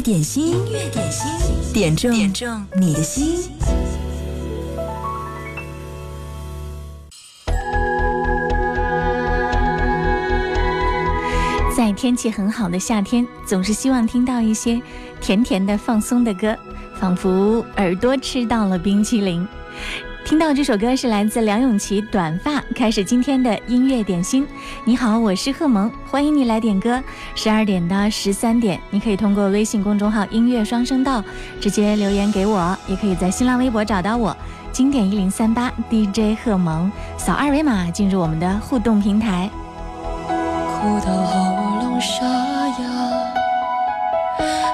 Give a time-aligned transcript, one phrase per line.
[0.00, 3.50] 点心，音乐点心，点中点中你的心。
[11.76, 14.80] 在天气很好的夏天，总是希望听到一些
[15.20, 16.56] 甜甜的、放松的歌，
[16.98, 19.46] 仿佛耳朵吃到了冰淇淋。
[20.28, 22.50] 听到这首歌是来自梁咏琪，《短发》。
[22.76, 24.46] 开始今天的音乐点心。
[24.84, 27.02] 你好，我是贺萌，欢迎你来点歌。
[27.34, 31.24] 十二点到十三点，你可以通过微信公众号“音乐双声道”
[31.62, 34.36] 直接留言给我，也可以在新浪微博找到我，
[34.70, 39.48] 经典一零三八 DJ 贺萌，扫二维码进入我们的互动平台。
[40.26, 42.84] 哭到喉咙沙哑，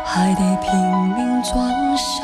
[0.04, 0.76] 还得拼
[1.16, 2.23] 命装傻。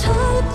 [0.00, 0.49] 长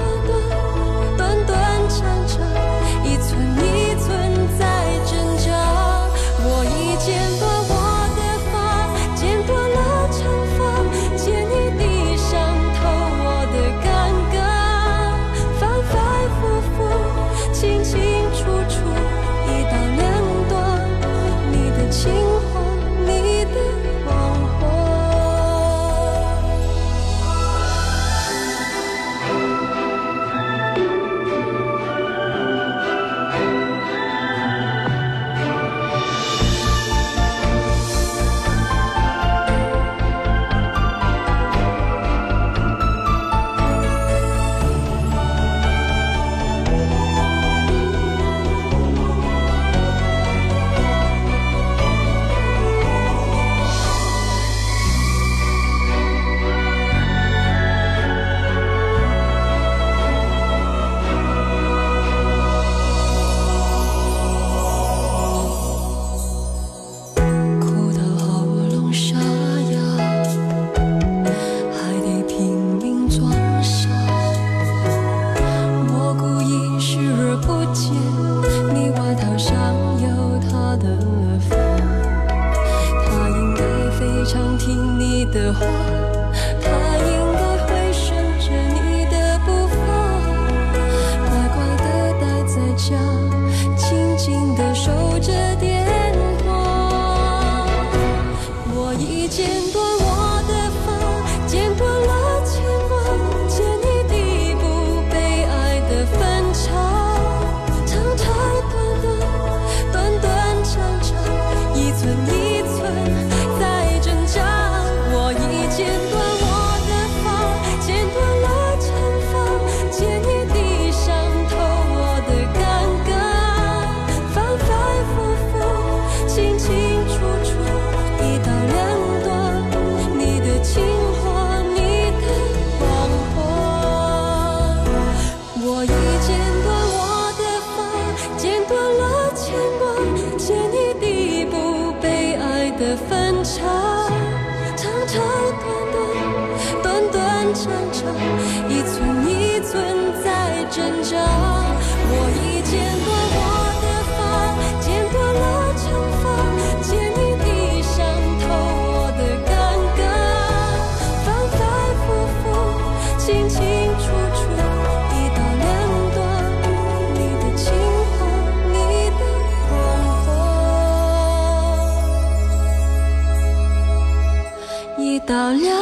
[175.25, 175.73] 到两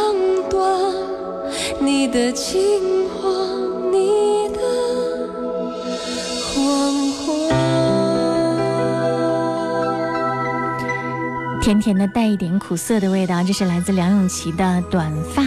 [0.50, 0.94] 端，
[1.81, 2.62] 你的情
[3.10, 3.30] 话，
[3.92, 4.60] 你的
[6.48, 7.34] 谎话
[11.62, 15.42] 甜甜的带一点苦涩的味道，这是来自梁咏琪的《短发》。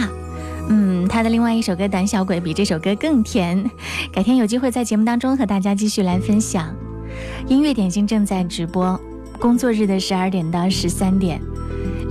[0.69, 3.67] 嗯，她的另外一首歌《胆小鬼》比这首歌更甜。
[4.13, 6.71] 改天有机会在节目当中和大家继续来分享。
[7.47, 8.99] 音乐点心正在直播，
[9.39, 11.41] 工作日的十二点到十三点，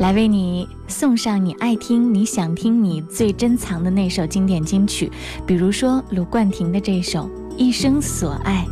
[0.01, 5.11] 来为你送上你爱听、你想听、你最珍藏的那首经典金曲，
[5.47, 8.67] 比如说卢冠廷的这首《一生所爱》。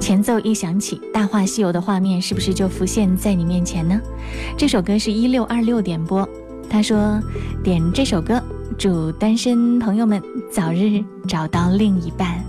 [0.00, 4.00] 前奏一响起，《大话西游》的画面是不是就浮现在你面前呢？
[4.56, 6.26] 这首歌是一六二六点播，
[6.70, 7.20] 他说
[7.62, 8.40] 点这首歌，
[8.78, 12.47] 祝单身朋友们早日找到另一半。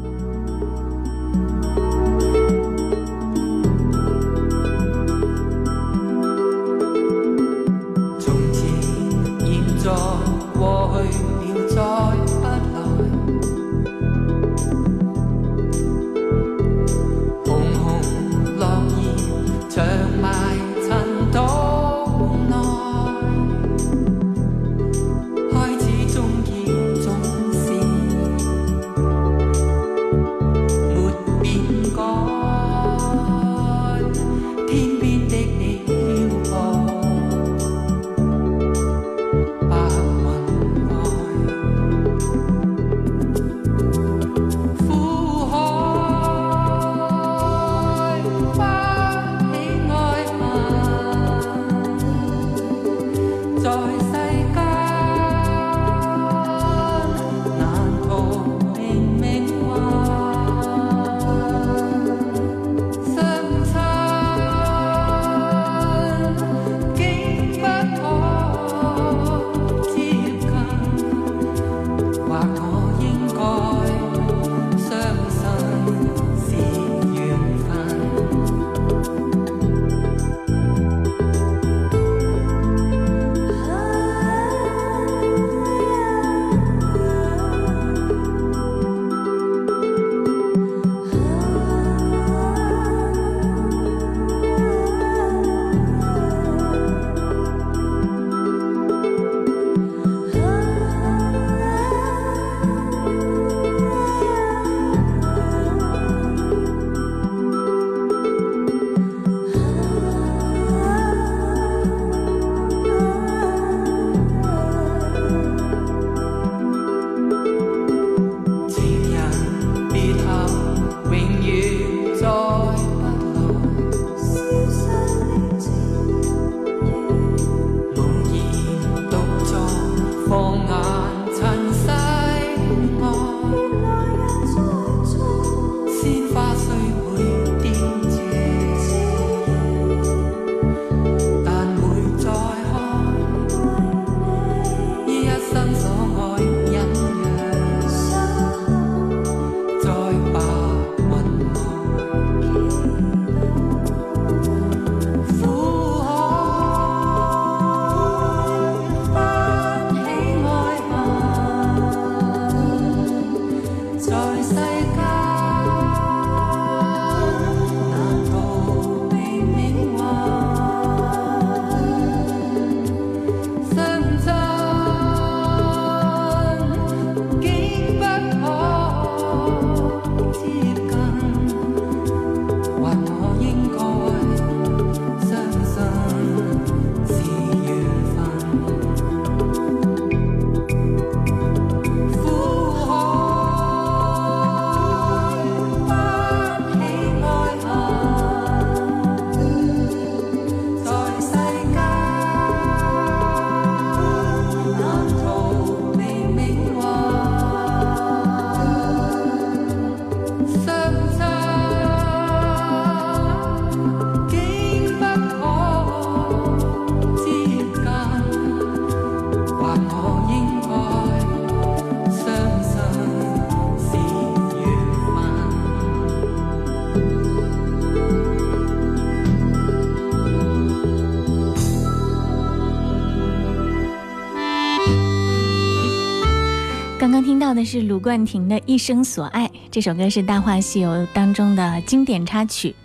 [237.49, 242.75] 到的是卢冠廷的《一生所爱》这首歌是《大话西游》当中的经典插曲。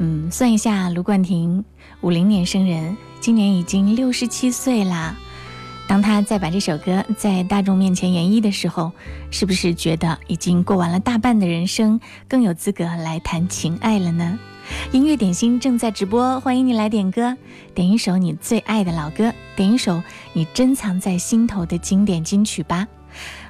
[0.00, 1.64] 嗯，算一下，卢冠廷
[2.00, 5.16] 五零年生人，今年已经六十七岁啦。
[5.86, 8.90] 当他再把这首歌在大众面前演绎的时候，
[9.30, 14.36] 是不是觉得已经过完了大半的人生，更有资格来谈情爱了呢？
[14.90, 17.36] 音乐点心正在直播，欢迎你来点歌，
[17.72, 22.88] 点一首你最爱的老歌，点一首你珍藏在心头的经典金曲吧。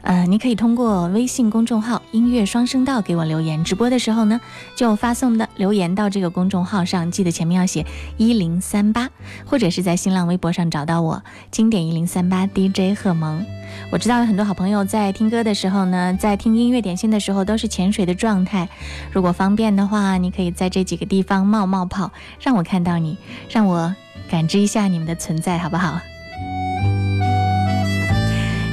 [0.02, 3.62] 呃，你可以通过微信公众号“音乐双声道”给我留言。
[3.62, 4.40] 直播的时候呢，
[4.75, 9.09] 就发送的留言到这个公众号上，记得前面要写一零三八，
[9.47, 13.47] 或者是在新浪微博上找到我“经典一零三八 DJ 贺萌”。
[13.90, 18.68] 我知道有很多好朋友在听歌的时候呢，在听音乐点心的时候都是潜水的状态。
[19.12, 23.16] 如果方便的话，你可以在这几个地方冒冒泡，让我看到你，
[23.49, 23.94] 让我
[24.28, 26.00] 感知一下你们的存在，好不好？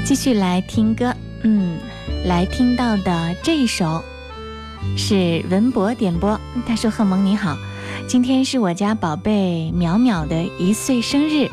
[0.10, 1.78] 继续来听歌，嗯，
[2.25, 4.04] 来听到的这一首
[4.98, 6.36] 是文博点播。
[6.66, 7.56] 他说：“贺萌你好，
[8.08, 11.48] 今天是我家宝贝淼淼的一岁生日，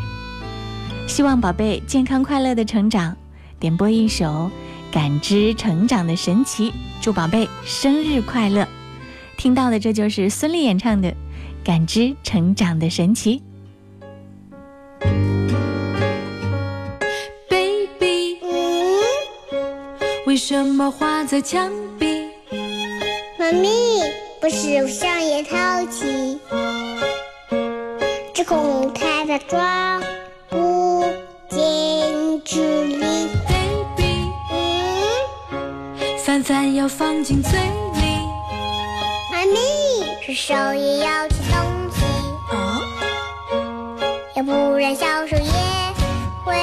[1.06, 3.14] 希望宝贝健康快乐的成长。
[3.60, 4.24] 点播一首
[4.90, 6.70] 《感知成长的神奇》，
[7.02, 8.66] 祝宝贝生日快乐。
[9.36, 11.10] 听到的这就是孙俪演唱的
[11.62, 13.38] 《感知成长的神奇》。”
[20.36, 22.28] 为什么画在墙壁？
[23.38, 24.02] 妈咪，
[24.38, 26.38] 不是想也淘气，
[28.34, 30.02] 只空开的窗，
[30.50, 31.06] 不
[31.48, 31.58] 见
[32.44, 33.00] 距离。
[33.48, 38.02] Baby，嗯，饭饭要放进嘴里。
[39.32, 39.58] 妈咪，
[40.26, 41.56] 是手也要吃东
[41.90, 42.04] 西，
[42.52, 42.82] 哦，
[44.36, 45.50] 要不然小手也
[46.44, 46.54] 会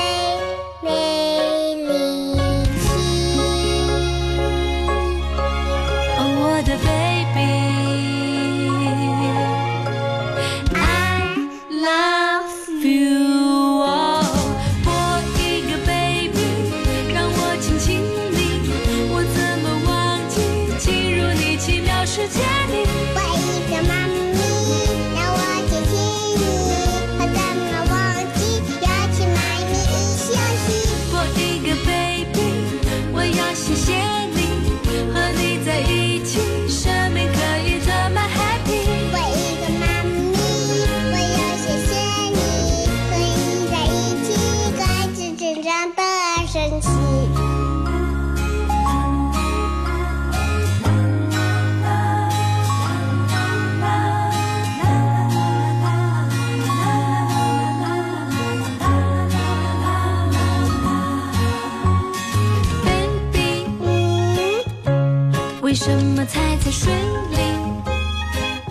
[66.24, 66.94] 为什么踩在水
[67.32, 67.38] 里？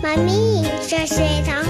[0.01, 1.63] 妈咪，这水塘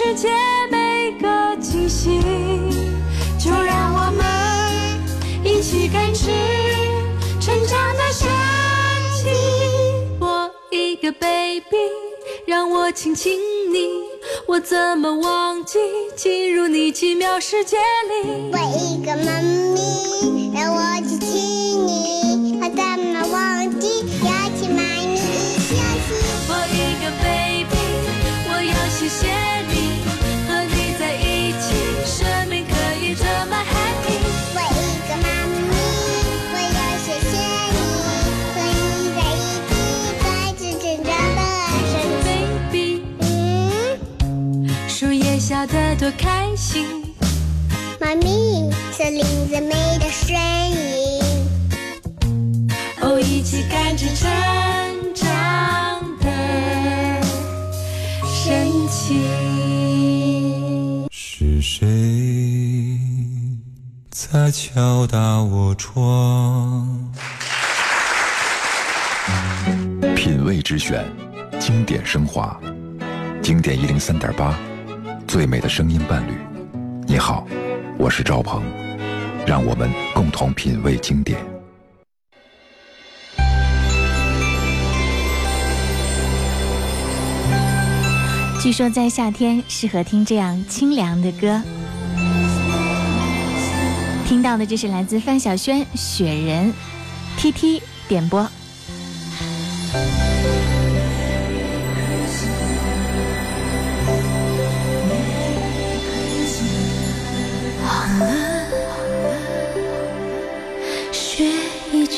[0.00, 0.28] 世界
[0.70, 2.20] 每个惊喜。
[3.36, 4.24] 就让我们
[5.44, 6.30] 一起感知
[7.40, 8.28] 成长的神
[9.16, 9.28] 奇。
[10.20, 11.64] 我一个 baby，
[12.46, 13.40] 让我亲亲
[13.72, 13.88] 你，
[14.46, 15.80] 我怎么忘记
[16.14, 18.52] 进入你奇妙世界里？
[18.52, 20.37] 我一个妈咪，
[46.16, 46.86] 开心，
[48.00, 51.20] 妈咪，森林最美的声音。
[53.00, 54.30] 哦，一起感知成
[55.14, 55.26] 长
[56.20, 56.26] 的
[58.24, 59.20] 神奇。
[61.10, 62.98] 是谁
[64.10, 67.12] 在敲打我窗？
[70.16, 71.04] 品味之选，
[71.60, 72.58] 经典升华，
[73.42, 74.58] 经典一零三点八，
[75.28, 76.32] 最美的声音伴侣，
[77.06, 77.46] 你好，
[77.98, 78.62] 我是赵鹏，
[79.46, 81.38] 让我们共同品味经典。
[88.62, 91.62] 据说在夏天适合听这样清凉的歌。
[94.26, 96.72] 听到的这是来自范晓萱雪人
[97.36, 98.48] TT 点播。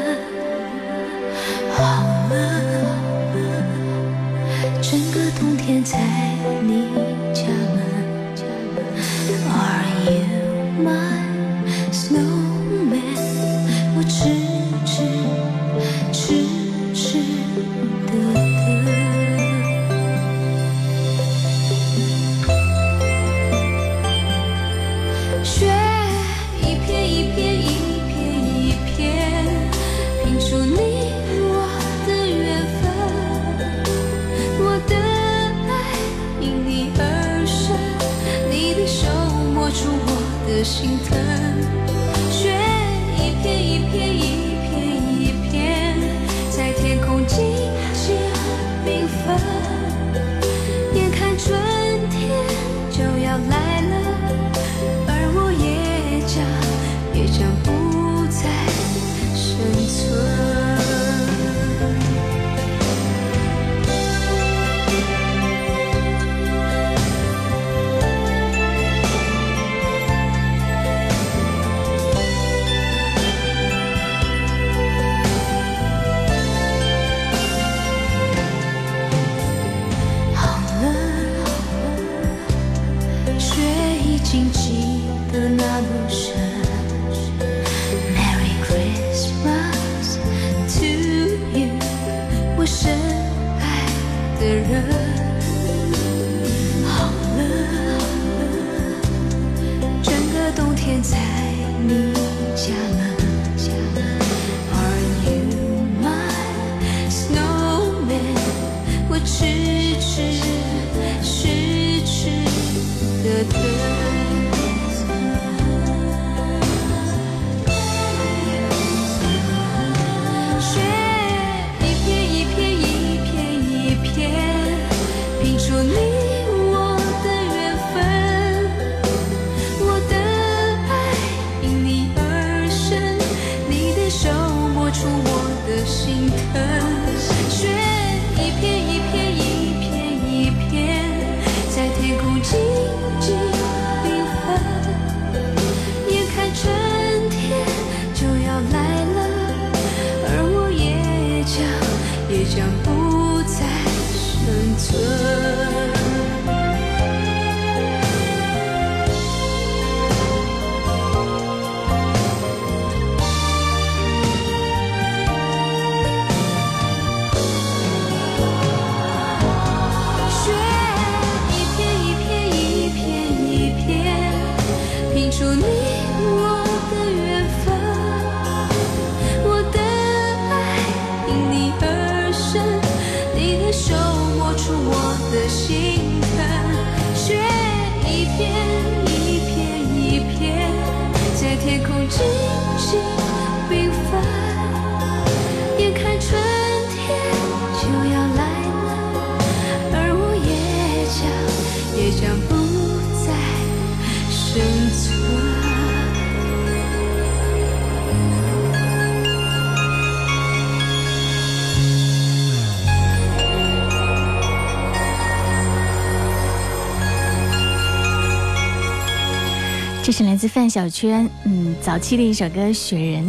[220.03, 223.23] 这是来自范晓萱，嗯，早期的一首歌《雪人》。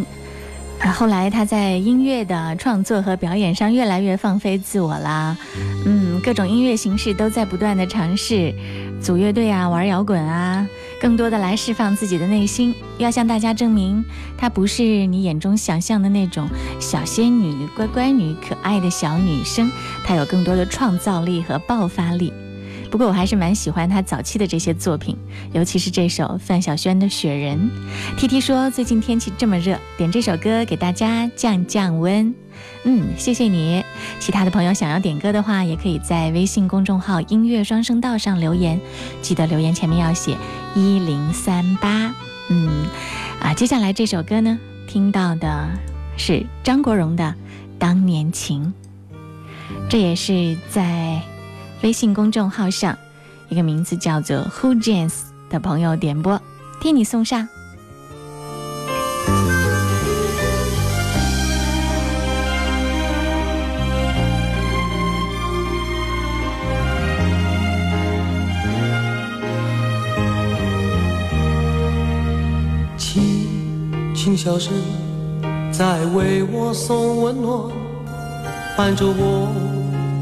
[0.80, 5.36] 而后来他在音乐的创作和表演上越来越放飞自我啦，
[5.84, 8.54] 嗯，各种音乐形式都在不断的尝试，
[9.02, 10.66] 组乐队啊，玩摇滚啊，
[10.98, 14.02] 更多的来释放自己的内心，要向大家证明
[14.38, 16.48] 她不是你眼中想象的那种
[16.80, 19.70] 小仙女、乖乖女、可爱的小女生，
[20.04, 22.32] 她有更多的创造力和爆发力。
[22.92, 25.16] 不过我还是蛮喜欢他早期的这些作品，
[25.54, 27.70] 尤其是这首范晓萱的《雪人》。
[28.20, 32.34] T T 说最近天气这么热，点这首歌给大家降降温。
[32.84, 33.82] 嗯，谢谢你。
[34.20, 38.78] 其他的朋友想要点歌的话，也可以在微信公众号“音乐双声道”上留言，
[39.22, 40.36] 记得留言前面要写
[40.74, 42.14] 一零三八。
[42.50, 42.84] 嗯，
[43.40, 45.66] 啊，接下来这首歌呢，听到的
[46.18, 47.24] 是张国荣的
[47.78, 48.74] 《当年情》，
[49.88, 51.22] 这也是在
[51.82, 52.96] 微信公众号上
[53.48, 55.12] 一个名字叫做 Who Jazz
[55.50, 56.40] 的朋友点播，
[56.80, 57.48] 替你送上。
[74.14, 74.72] 轻笑声
[75.72, 77.68] 在为我送温暖，
[78.76, 79.48] 伴着我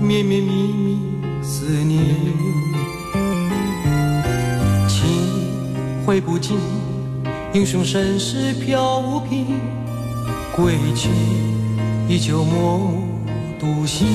[0.01, 1.19] 绵绵密密
[1.51, 2.01] 思念。
[4.87, 5.01] 情
[6.07, 6.57] 挥不尽，
[7.53, 9.59] 英雄盛世飘无凭，
[10.55, 11.09] 归去
[12.09, 12.93] 依旧默
[13.59, 14.07] 独行。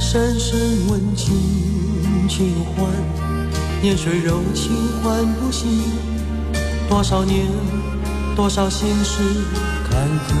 [0.00, 0.58] 声声
[0.88, 1.36] 问情
[2.26, 2.86] 情唤，
[3.82, 5.68] 年岁柔情唤不醒，
[6.88, 7.46] 多少年。
[8.34, 9.22] 多少心事
[9.88, 10.34] 坎坷，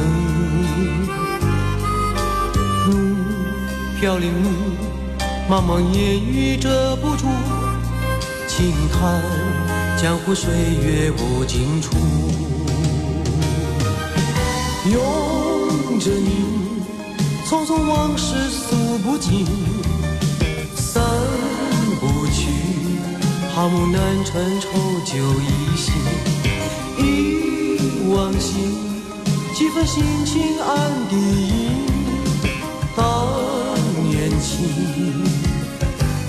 [2.90, 3.16] 路
[3.98, 4.30] 飘零，
[5.48, 7.28] 茫茫烟雨遮不住，
[8.48, 9.22] 轻叹
[9.96, 11.96] 江湖岁月无尽处。
[14.90, 16.30] 拥着你，
[17.48, 19.46] 匆匆往事诉不尽，
[20.74, 21.00] 散
[22.00, 22.48] 不去，
[23.54, 24.68] 好梦难成愁
[25.04, 25.94] 酒一醒。
[28.12, 28.54] 往昔，
[29.54, 31.86] 几分心情暗地隐。
[32.96, 33.28] 当
[34.08, 34.56] 年情，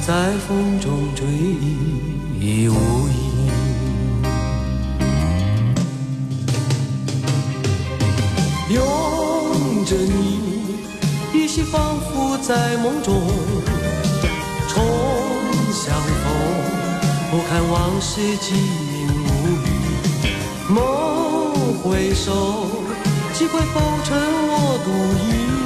[0.07, 1.25] 在风中追
[2.39, 2.73] 忆无
[3.09, 3.17] 影。
[8.69, 10.39] 拥着你，
[11.33, 13.21] 依稀仿佛在梦中
[14.69, 14.81] 重
[15.73, 16.23] 相逢。
[17.29, 19.67] 不堪往事寂寥无语，
[20.69, 20.77] 梦。
[21.83, 22.65] 回首，
[23.33, 24.17] 几回浮沉
[24.47, 24.89] 我独
[25.27, 25.56] 饮。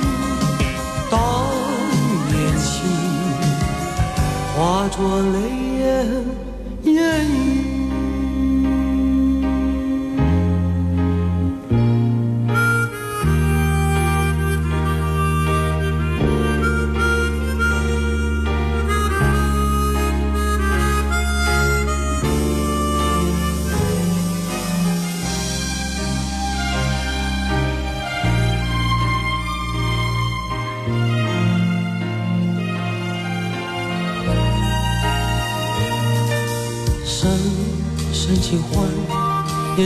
[4.91, 5.39] 化作泪
[5.79, 7.50] 眼烟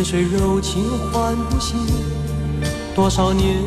[0.06, 0.22] 水。
[0.22, 1.80] 柔情唤不醒，
[2.94, 3.58] 多少年，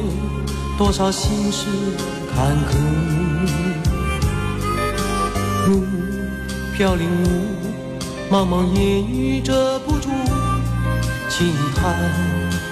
[0.78, 1.66] 多少心事
[2.32, 2.76] 坎坷。
[5.66, 5.82] 路
[6.76, 10.10] 飘零雾，茫茫烟雨遮不住，
[11.28, 11.96] 轻叹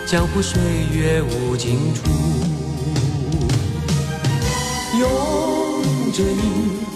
[0.06, 0.60] 江湖岁
[0.92, 2.02] 月无尽处。
[4.96, 6.86] 拥着你，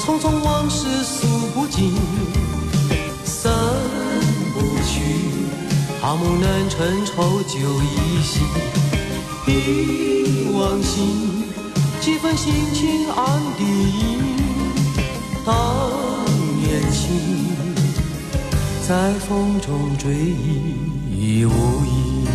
[0.00, 1.92] 匆匆往事诉不尽。
[3.24, 3.52] 三
[6.08, 8.42] 好梦难成愁酒一醒，
[9.46, 11.02] 忆往昔，
[12.00, 14.18] 几分心情暗地隐。
[15.44, 15.54] 当
[16.56, 17.04] 年情，
[18.88, 20.14] 在风中追
[21.10, 21.50] 忆无
[21.84, 22.26] 影。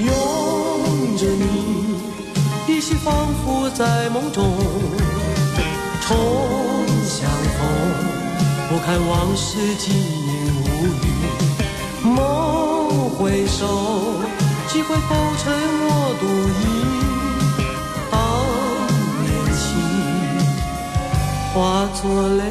[0.00, 1.94] 拥着你，
[2.66, 4.58] 依稀仿佛在梦中
[6.08, 6.55] 重。
[8.68, 9.92] 不堪往事寂
[10.64, 11.06] 无语，
[12.02, 13.64] 梦回首，
[14.66, 15.44] 几回浮沉
[15.82, 15.88] 我
[16.20, 16.26] 独
[16.60, 16.64] 饮。
[18.10, 18.14] 当
[19.22, 19.64] 年情，
[21.54, 21.56] 化
[21.94, 22.02] 作
[22.36, 22.42] 泪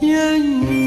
[0.00, 0.10] 眼烟
[0.42, 0.85] 雨。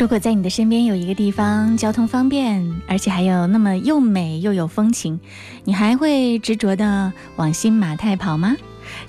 [0.00, 5.20] 如果在你的身边有一个地方交通方便，而且还有那么又美又有风情，
[5.64, 8.56] 你还会执着的往新马泰跑吗？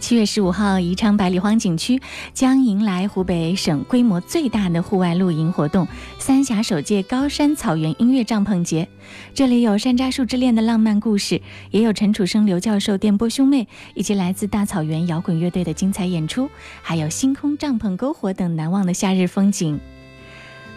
[0.01, 2.01] 七月十五号，宜昌百里荒景区
[2.33, 5.87] 将迎来湖北省规模最大的户外露营活动——
[6.19, 8.85] 三峡首届高山草原音乐帐篷节。
[9.33, 16.49] 这里有山楂树之恋的浪漫故事，也有陈楚生、刘教授、电波兄妹以及来自大草原摇滚乐队的精彩演出，
[16.81, 19.79] 还有星空帐篷篝火等难忘的夏日风景。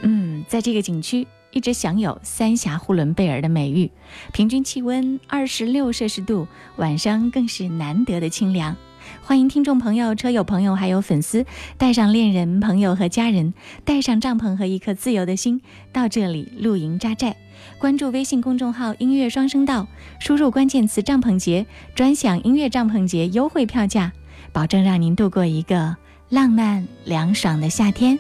[0.05, 3.91] 嗯，在这个景区一直享有“三峡呼伦贝尔”的美誉，
[4.33, 8.77] 平均气温二十六摄氏度，晚上更是难得的清凉。
[9.23, 11.45] 欢迎听众朋友、车友朋友还有粉丝
[11.77, 13.53] 带上恋人、朋友和家人，
[13.85, 15.61] 带上帐篷和一颗自由的心，
[15.93, 17.37] 到这里露营扎寨。
[17.79, 19.87] 关注微信公众号“音乐双声道”，
[20.21, 24.13] 输入关键词“帐篷节”，专享音乐帐篷节优惠票价，
[24.53, 25.97] 保证让您度过一个
[26.31, 28.19] 浪漫凉爽的夏天。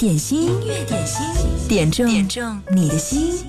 [0.00, 3.44] 点心，音乐点心，点中点中你的心。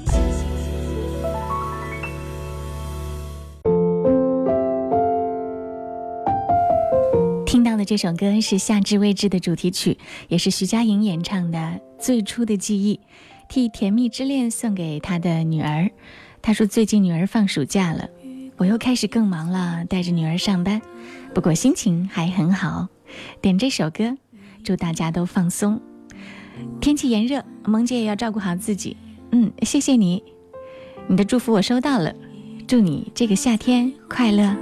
[7.45, 11.57] 听到的这首歌是《夏至未至》的主题曲，也是徐佳莹演唱的
[11.97, 12.97] 《最初的记忆》，
[13.47, 15.89] 替甜蜜之恋送给她的女儿。
[16.41, 18.09] 她说最近女儿放暑假了，
[18.57, 20.81] 我又开始更忙了，带着女儿上班，
[21.33, 22.89] 不过心情还很好。
[23.41, 24.17] 点这首歌，
[24.65, 25.81] 祝大家都放松。
[26.79, 28.97] 天气炎热，萌姐也要照顾好自己。
[29.31, 30.23] 嗯，谢谢你，
[31.07, 32.13] 你的祝福我收到了，
[32.67, 34.55] 祝你这个夏天快乐。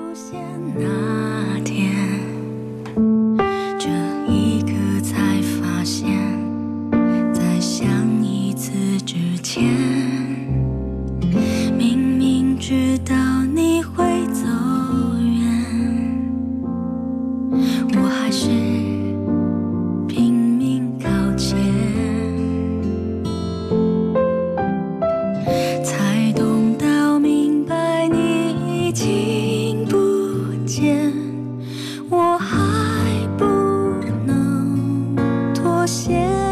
[35.90, 36.49] 谢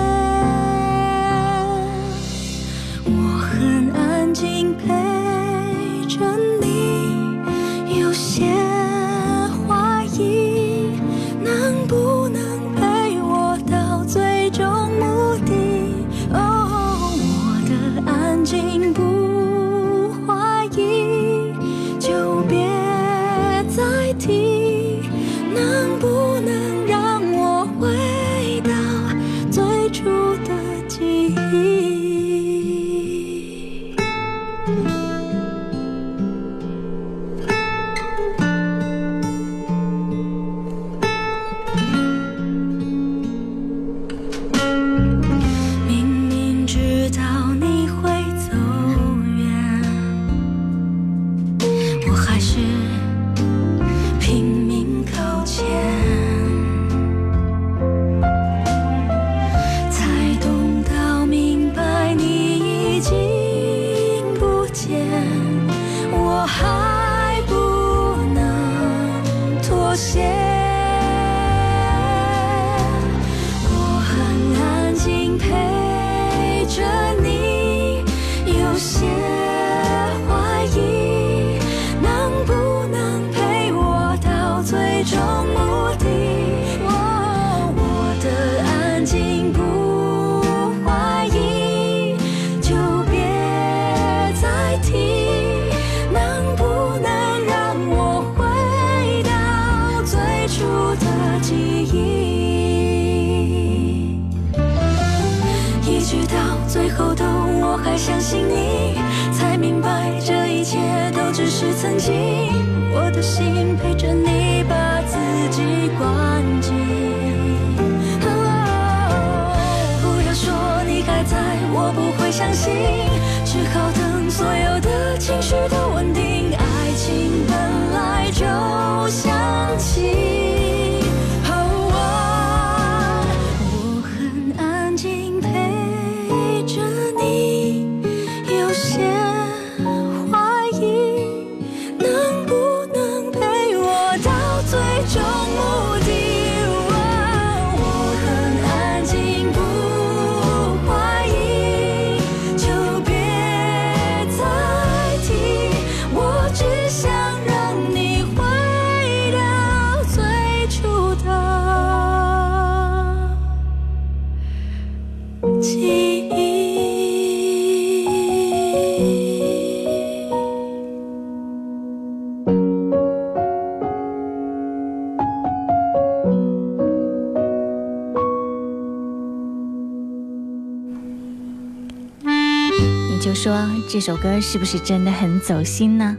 [183.47, 186.17] 说这首歌是不是真的很走心呢？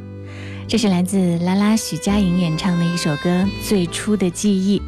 [0.67, 3.29] 这是来自拉拉许佳莹演唱的一首歌
[3.69, 4.81] 《最初的记忆》。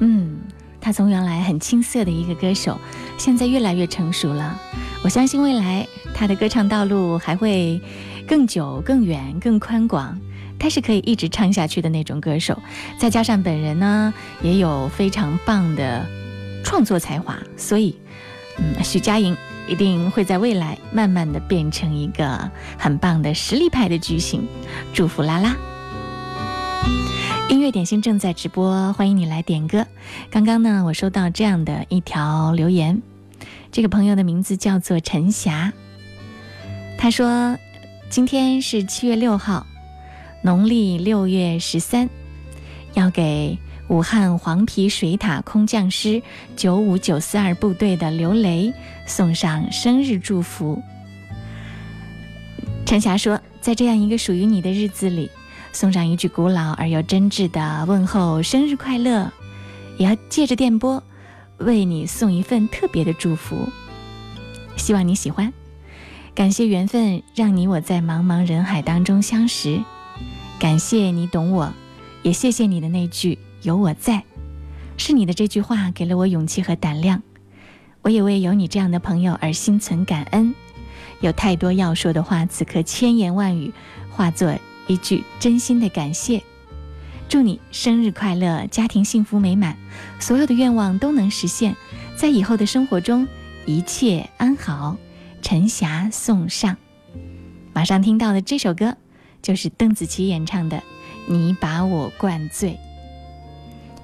[0.00, 0.38] 嗯，
[0.80, 2.80] 她从原来很青涩的一个歌手，
[3.16, 4.60] 现在越来越成熟了。
[5.04, 7.80] 我相信未来她的歌唱道路还会
[8.26, 10.18] 更久、更远、更宽广。
[10.58, 12.60] 她是可以一直唱下去的那种歌手。
[12.98, 14.12] 再加上本人呢，
[14.42, 16.04] 也有非常棒的
[16.64, 17.96] 创作才华，所以，
[18.58, 19.36] 嗯，许佳莹
[19.68, 24.46] 一定会在未来慢慢的变成一个很棒的实力派的巨星。
[24.92, 25.56] 祝福拉拉！
[27.48, 29.86] 音乐点心正在直播，欢迎你来点歌。
[30.30, 33.02] 刚刚呢，我收到这样的一条留言，
[33.70, 35.72] 这个朋友的名字叫做陈霞，
[36.98, 37.56] 他说。
[38.10, 39.66] 今天是七月六号，
[40.40, 42.08] 农历六月十三，
[42.94, 46.22] 要给武汉黄陂水塔空降师
[46.56, 48.72] 九五九四二部队的刘雷
[49.06, 50.82] 送上生日祝福。
[52.84, 55.30] 陈霞说，在这样一个属于你的日子里，
[55.72, 59.30] 送上一句古老而又真挚的问候：生日快乐！
[59.96, 61.02] 也要借着电波，
[61.58, 63.68] 为你送一份特别的祝福，
[64.76, 65.52] 希望你喜欢。
[66.34, 69.82] 感谢缘分让你我在茫茫人海当中相识，
[70.58, 71.72] 感谢你懂我，
[72.22, 74.24] 也谢谢你的那句有我在，
[74.96, 77.22] 是你的这句话给了我勇气和胆量，
[78.00, 80.54] 我也为有你这样的朋友而心存感恩。
[81.20, 83.70] 有太多要说的话，此刻千言万语
[84.10, 86.42] 化作一句真心的感谢。
[87.28, 89.76] 祝你生日快乐，家庭幸福美满，
[90.18, 91.76] 所有的愿望都能实现，
[92.16, 93.28] 在以后的生活中
[93.66, 94.96] 一切安好。
[95.42, 96.78] 陈霞送上，
[97.74, 98.96] 马上听到的这首歌
[99.42, 100.78] 就是邓紫棋演唱的
[101.26, 102.70] 《你把我灌醉》，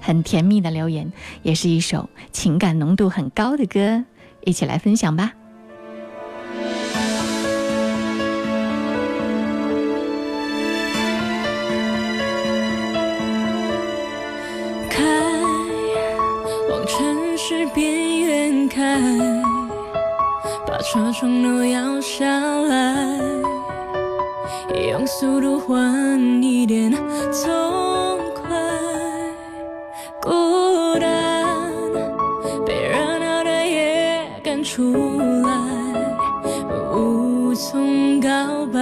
[0.05, 4.03] 很甜蜜的留言，也是一首情感浓度很高的歌，
[4.41, 5.33] 一起来分享吧。
[14.91, 15.03] 开，
[16.69, 19.01] 往城市边缘开。
[20.93, 23.19] 车窗都摇下来，
[24.91, 27.94] 用速度换一点痛。
[30.25, 31.45] 孤单
[32.65, 34.91] 被热闹的夜赶出
[35.43, 35.51] 来，
[36.91, 38.79] 无从告白，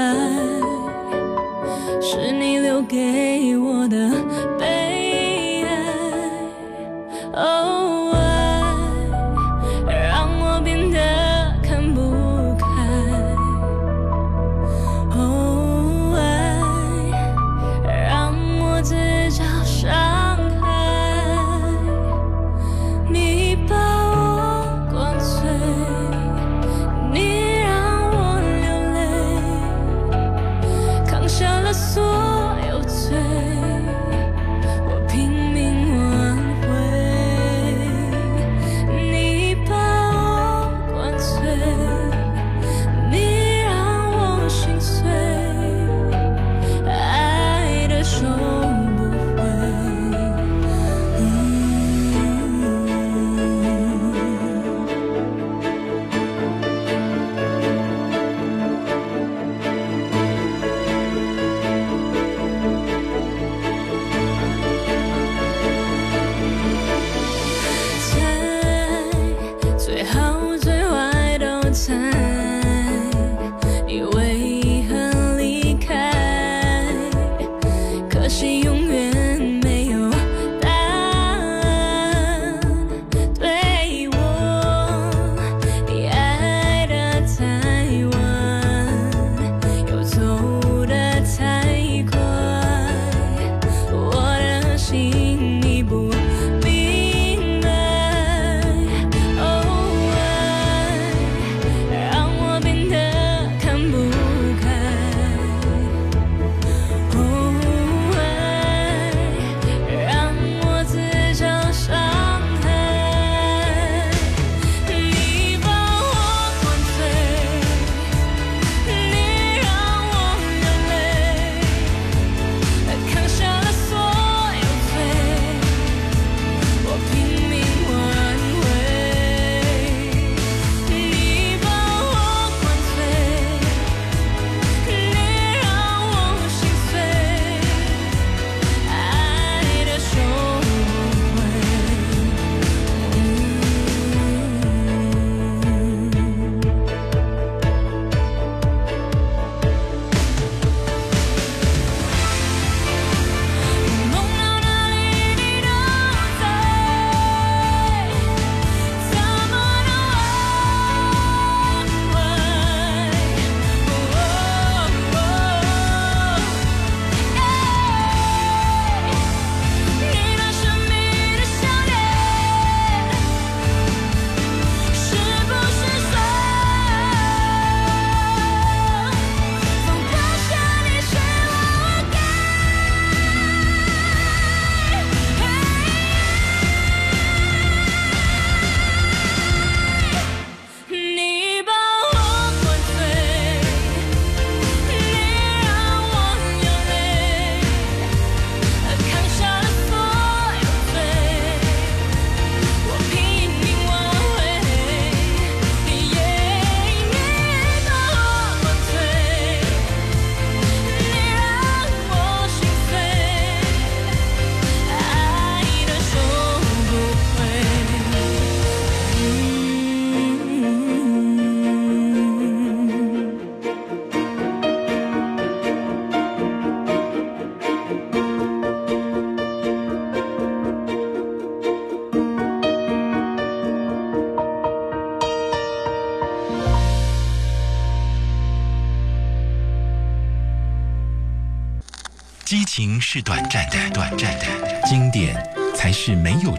[2.01, 3.33] 是你留给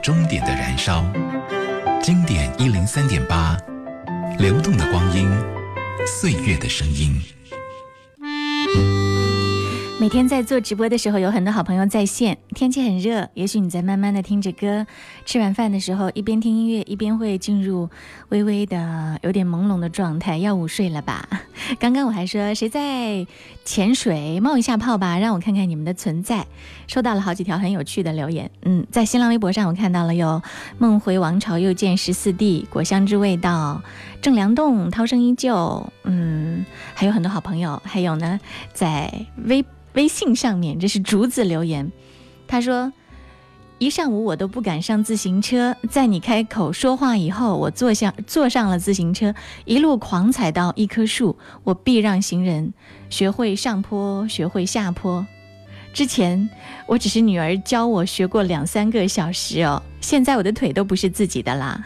[0.05, 1.03] 终点的燃烧。
[2.03, 3.57] 经典一零三点八，
[4.39, 5.27] 流动的光阴，
[6.07, 7.19] 岁月的声音。
[10.05, 12.37] 每天在做直播的时候，有很多好朋友在线。
[12.55, 14.87] 天气很热，也许你在慢慢的听着歌。
[15.25, 17.89] 吃完饭的时候，一边听音乐，一边会进入
[18.29, 21.27] 微微的有点朦胧的状态，要午睡了吧？
[21.81, 23.27] 刚刚我还说谁在
[23.65, 26.47] 潜水，冒一下泡吧，让我看看你们的存在。
[26.87, 28.51] 收到了好几条很有趣的留言。
[28.67, 30.43] 嗯，在新浪微博上，我看到了有
[30.77, 33.81] 梦回王朝又见十四弟，果香之味道，
[34.21, 35.91] 正良栋，涛声依旧。
[36.03, 38.39] 嗯，还有很多好朋友，还有呢，
[38.75, 39.11] 在
[39.47, 39.65] 微。
[39.95, 41.91] 微信上面，这是竹子留言，
[42.47, 42.93] 他说
[43.79, 49.35] ：“一上午我都不敢上自行车，在你开口说话以后，我坐下坐上了自行车，
[49.65, 52.73] 一路狂踩到一棵树，我避让行人，
[53.09, 55.27] 学会上坡，学会下坡。
[55.93, 56.51] 之前
[56.87, 61.85] 我只是女儿教我学过两三个小时哦，现在我的腿都不是自己的啦，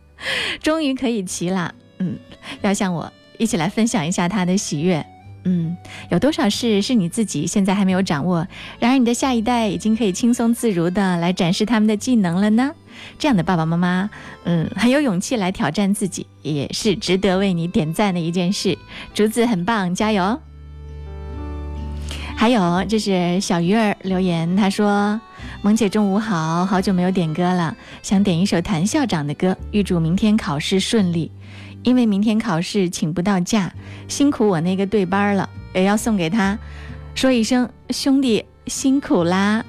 [0.62, 1.74] 终于可以骑啦。
[1.98, 2.18] 嗯，
[2.62, 5.04] 要向我一起来分享一下他的喜悦。”
[5.44, 5.76] 嗯，
[6.10, 8.46] 有多少事是你自己现在还没有掌握，
[8.78, 12.72] 然而你的下一代已经可以轻松自如的来展示他们的技能了呢？
[13.18, 14.10] 这样的爸爸妈妈，
[14.44, 18.78] 嗯，很有勇气来挑战自己，也是值得为你点赞的一件事。
[19.14, 20.40] 竹子很棒，加油！
[22.36, 25.20] 还有，这是小鱼儿留言，他说
[25.62, 31.30] ：“萌姐中午好，好久没有点歌了，想点一首谭校长的歌，预祝明天考试顺利。”
[31.82, 33.72] 因为明天考试请不到假，
[34.08, 36.58] 辛苦我那个对班了，也要送给他，
[37.14, 39.64] 说一声兄弟辛苦啦。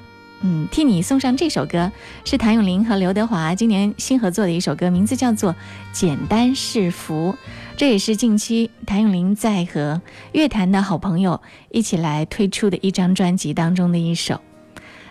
[0.46, 1.90] 嗯，替你送上这首歌，
[2.24, 5.52] 是谭咏麟和刘德华今年新合作的一首歌，名字叫做
[5.92, 7.32] 《简单是福》。
[7.76, 10.00] 这也是近期谭咏麟在和
[10.32, 11.40] 乐坛的好朋友
[11.70, 14.40] 一起来推出的一张专辑当中的一首。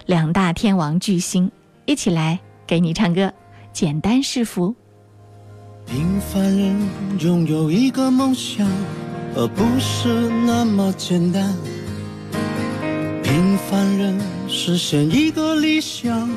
[0.05, 1.51] 两大天王巨星
[1.85, 3.21] 一起来给你唱歌，
[3.73, 4.69] 《简单是福》。
[5.85, 6.75] 平凡人
[7.19, 8.67] 拥有一个梦想，
[9.35, 11.53] 而不是那么简单。
[13.21, 16.29] 平凡人实现一个理想，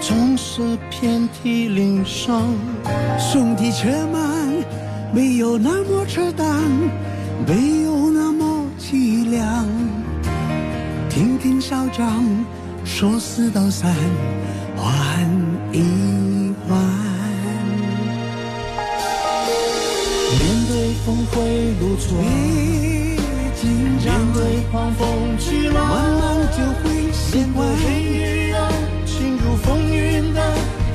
[0.00, 2.42] 总是遍体鳞伤。
[3.18, 4.22] 兄弟且慢，
[5.12, 6.46] 没有那么扯淡，
[7.46, 9.66] 没有那么凄凉。
[11.08, 12.24] 听听校长
[12.84, 13.94] 说四道三，
[14.76, 14.86] 换
[15.72, 17.05] 一换。
[21.06, 21.40] 峰回
[21.78, 23.14] 路转，别
[23.54, 23.62] 紧
[24.04, 24.12] 张。
[24.12, 24.42] 面对
[24.72, 25.06] 狂风
[25.38, 27.64] 巨浪，慢慢就会习惯。
[27.78, 28.58] 黑夜啊，
[29.06, 30.42] 心如风云的，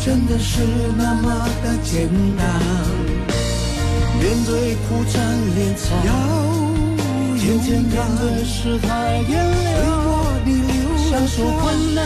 [0.04, 0.60] 真的是
[0.98, 2.46] 那么的简单。
[4.20, 5.16] 面对苦战
[5.56, 5.96] 连草，
[7.40, 9.32] 天天面对世态炎
[9.64, 9.80] 凉，
[11.10, 12.04] 享受困难，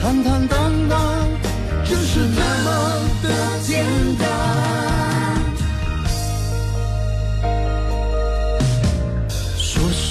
[0.00, 0.56] 坦坦荡
[0.88, 1.28] 荡，
[1.84, 2.68] 就是那么
[3.24, 3.84] 的简
[4.20, 4.97] 单。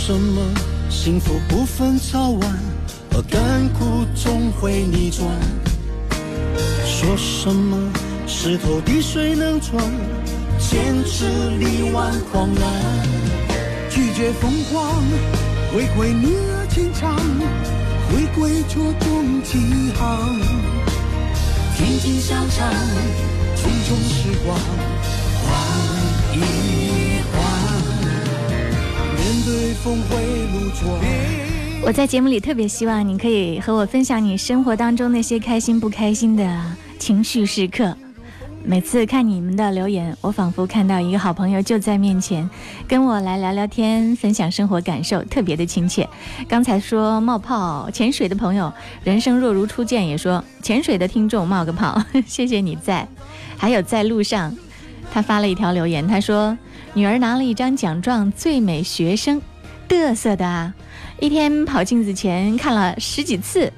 [0.07, 0.41] 什么
[0.89, 2.59] 幸福不分早晚，
[3.11, 5.27] 而甘苦总会逆转。
[6.85, 7.77] 说什么
[8.25, 9.83] 石头滴水能穿，
[10.57, 11.25] 坚持
[11.59, 12.63] 力挽狂澜。
[13.89, 15.03] 拒绝疯狂，
[15.73, 17.13] 回归女儿情长，
[18.09, 20.39] 回归初衷起航。
[21.75, 22.71] 听听小唱，
[23.57, 24.57] 匆匆时光，
[25.43, 26.76] 换一。
[31.83, 36.61] 我在节目里特别希望你可以和我分享你生活当中那些开心不开心的
[36.99, 37.95] 情绪时刻。
[38.65, 42.49] 每次看你们的留言，我仿佛看到一个好朋友就在面前，
[42.87, 46.05] 跟我来聊聊天，分享生活感受，特别的亲切。
[46.49, 48.73] 刚才说冒泡潜水的朋友，
[49.05, 53.07] 人生若如初见，也说潜水的听众冒个泡，谢谢你在。
[53.55, 54.53] 还有在路上，
[55.13, 56.57] 他发了一条留言，他说。
[56.97, 59.39] 女儿拿了一张奖状，最美学生，
[59.87, 60.73] 嘚瑟的啊！
[61.19, 63.71] 一天跑镜子前看了十几次，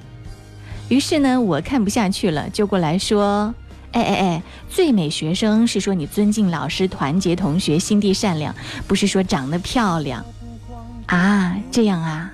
[0.87, 3.53] 于是呢，我看不下去了，就过来说
[3.91, 8.55] ：“哎哎哎，最美学生是说你尊敬老师，团结同学，心地善良，
[8.87, 10.23] 不是说长得漂亮
[11.07, 11.57] 啊？
[11.69, 12.31] 这样啊？”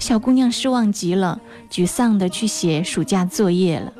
[0.00, 3.92] 小姑娘失望极了，沮丧的去写暑假作业了。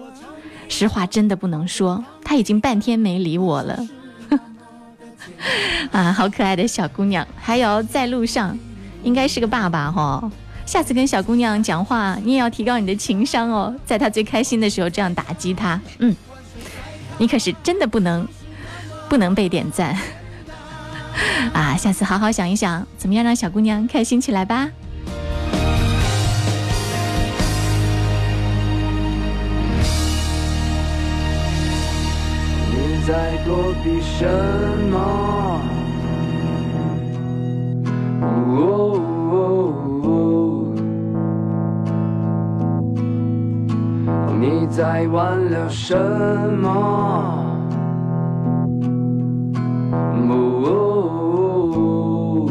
[0.68, 3.86] 实话真的不能说，她已经半天没理我了。
[5.92, 7.26] 啊，好可爱的小姑娘！
[7.36, 8.58] 还有在路上，
[9.02, 10.30] 应该是个爸爸哈。
[10.64, 15.80] 下次跟小姑娘讲话，你也要提高你的情商哦，在她最开心的时候这样打击她。
[15.98, 16.14] 嗯，
[17.18, 18.26] 你可是真的不能，
[19.08, 19.96] 不能被点赞
[21.54, 21.76] 啊！
[21.76, 24.68] 下次好好想一想，怎么样让小姑娘开心起来吧。
[33.06, 34.26] 在躲避什
[34.90, 34.98] 么？
[38.20, 38.24] 哦
[44.40, 45.94] 你在挽留什
[46.58, 46.66] 么？
[50.28, 52.50] 哦，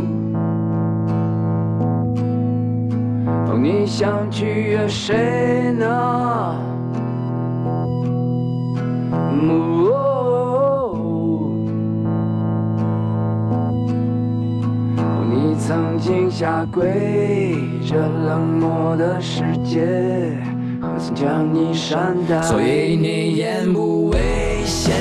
[3.62, 6.56] 你想取悦谁呢？
[15.68, 20.38] 曾经下跪，这冷漠的世界。
[20.80, 24.20] 何曾将你善待，所以你眼不危
[24.64, 24.94] 险。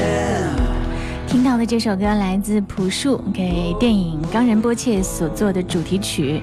[1.27, 6.41] 听到的这首歌来自朴树给电影《冈仁波切》所做的主题曲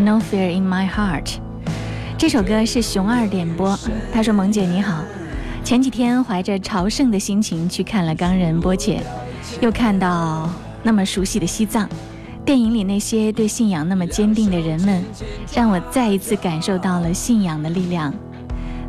[0.02, 1.26] 《No Fear in My Heart》。
[2.16, 3.78] 这首歌是熊二点播，
[4.10, 5.02] 他说：“萌姐你好，
[5.62, 9.00] 前几天怀着朝圣的心情去看了《冈仁波切》，
[9.60, 10.48] 又看到
[10.82, 11.86] 那么熟悉的西藏，
[12.48, 15.04] 电影里那些对信仰那么坚定的人们，
[15.54, 18.10] 让我再一次感受到了信仰的力量。”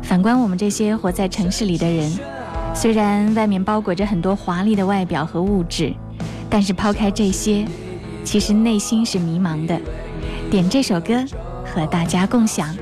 [0.00, 2.10] 反观我们这些活在城市里的人，
[2.74, 5.92] 虽然外面包裹着很多华丽的外表和物质，
[6.48, 7.66] 但是抛开这些，
[8.24, 9.78] 其实内心是迷茫的。
[10.50, 11.22] 点这首歌
[11.66, 12.74] 和大家共享。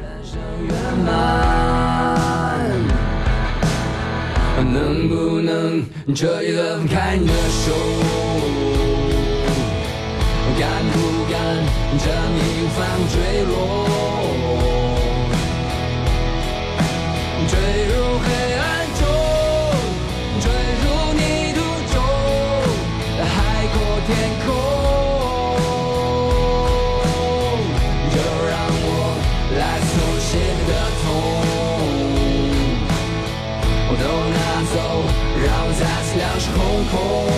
[4.72, 5.82] 能不能
[6.14, 8.67] 这一轮开你的手？
[10.58, 10.96] 敢不
[11.30, 11.38] 敢
[12.00, 12.04] 这
[12.34, 12.76] 明凡
[13.08, 13.52] 坠落？
[17.46, 17.52] 坠
[17.86, 18.26] 入黑
[18.58, 18.62] 暗
[18.98, 19.00] 中，
[20.40, 20.44] 坠
[20.82, 20.84] 入
[21.14, 21.22] 泥
[21.54, 21.56] 土
[21.94, 21.96] 中，
[23.22, 23.26] 海
[23.72, 23.76] 阔
[24.08, 24.10] 天
[24.44, 24.46] 空。
[28.10, 28.16] 就
[28.48, 28.52] 让
[28.82, 28.84] 我
[29.60, 29.88] 来手
[30.18, 30.28] 写
[30.66, 30.70] 的
[31.04, 31.06] 痛，
[33.96, 34.04] 都
[34.34, 34.36] 拿
[34.74, 34.76] 走，
[35.46, 36.58] 让我再次两手空
[36.90, 37.37] 空。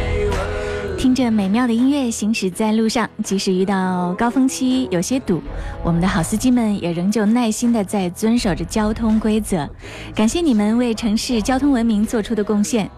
[1.23, 5.39] 这美妙的音乐行驶在路上，即使遇到高峰期有些堵，
[5.83, 9.69] 我们的好司机们也仍旧耐心的在遵守着交通规则。
[10.15, 12.89] 感谢你们为城市交通文明做出的贡献。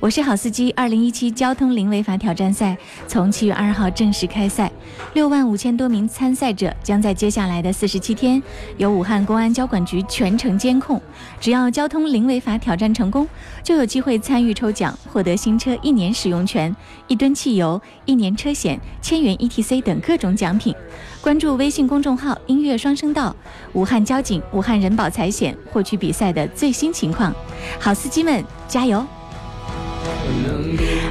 [0.00, 0.72] 我是好司机。
[0.76, 4.70] 二零一七交通零违法挑战赛从七月二号正式开赛，
[5.14, 8.42] 六万五千多名参赛者将在接下来的四十七天
[8.76, 11.00] 由武汉公安交管局全程监控。
[11.40, 13.26] 只要交通零违法挑战成功，
[13.62, 16.74] 就有机会参与抽奖，获得新车一年使用权、
[17.08, 20.74] 一吨汽油、一年车险、千元 ETC 等各种奖品。
[21.20, 23.34] 关注微信公众号“音乐双声道”，
[23.74, 27.34] 武汉交警、武汉人保财险获取比赛的最新情况。
[27.80, 29.04] 好司机们，加油！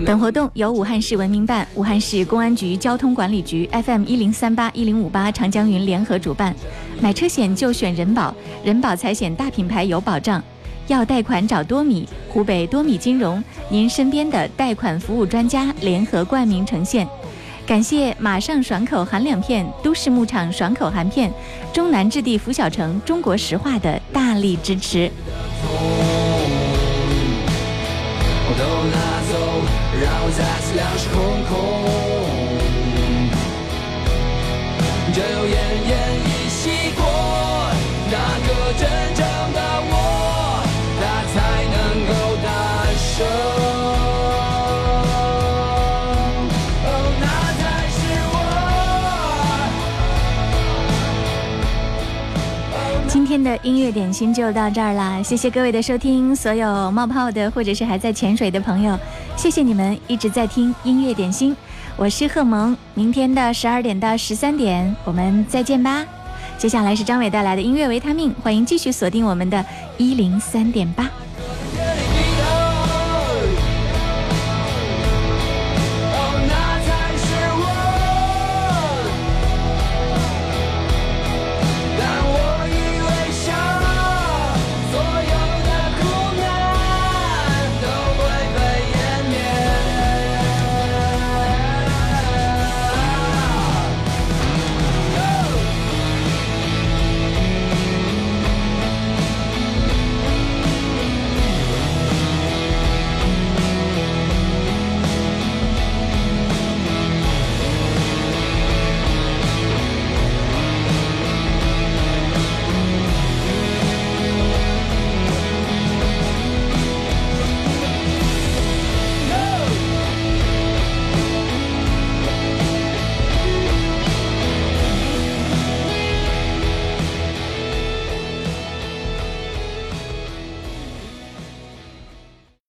[0.06, 6.54] 本活动由武汉市文明办、武汉市公安局交通管理局 FM 一零三八一零五八长江云联合主办。
[7.02, 8.32] 买车险就选人保，
[8.64, 10.42] 人保财险大品牌有保障。
[10.86, 17.08] 要贷款找多米，湖北多米金融，您身边的贷款服务专家联合冠名呈现。
[17.66, 21.34] 感谢马上爽口含两片、都市牧场爽口含片、
[21.74, 25.10] 中南置地拂晓城中国石化的大力支持。
[30.38, 31.54] 再次两手空空，
[35.14, 35.92] 只有奄奄
[36.26, 37.00] 一息过，
[38.12, 38.14] 那
[38.46, 38.84] 个真
[39.16, 39.24] 正
[39.54, 39.94] 的我，
[41.00, 41.36] 他才
[41.72, 41.76] 能
[42.08, 42.12] 够
[42.44, 42.48] 大
[42.98, 43.08] 声。
[47.22, 47.24] 那
[47.62, 47.96] 才是
[48.34, 48.36] 我。
[53.08, 59.00] 今天的音乐点心就到这儿啦，谢谢各位的收听，所有冒泡的或者是还在潜水的朋友。
[59.38, 61.56] 谢谢你们一直在听音乐点心，
[61.98, 62.76] 我是贺萌。
[62.94, 66.04] 明天的十二点到十三点，我们再见吧。
[66.58, 69.64] 接下来是张伟带来的音乐维他命，欢迎继续锁定我们的
[69.98, 71.10] 一零三点八。